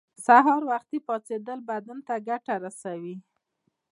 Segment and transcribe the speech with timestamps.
[0.25, 3.15] سهار وختی پاڅیدل بدن ته ګټه رسوی